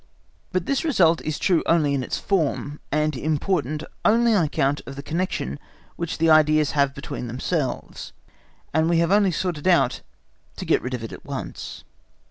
But 0.51 0.65
this 0.65 0.83
result 0.83 1.21
is 1.21 1.37
true 1.37 1.61
only 1.67 1.93
in 1.93 2.01
its 2.01 2.17
form, 2.17 2.79
and 2.91 3.15
important 3.15 3.83
only 4.03 4.33
on 4.33 4.43
account 4.43 4.81
of 4.87 4.95
the 4.95 5.03
connection 5.03 5.59
which 5.95 6.17
the 6.17 6.27
ideas 6.27 6.71
have 6.71 6.95
between 6.95 7.27
themselves, 7.27 8.11
and 8.73 8.89
we 8.89 8.97
have 8.97 9.11
only 9.11 9.29
sought 9.31 9.59
it 9.59 9.67
out 9.67 10.01
to 10.55 10.65
get 10.65 10.81
rid 10.81 10.95
of 10.95 11.03
it 11.03 11.11
at 11.11 11.23
once. 11.23 11.83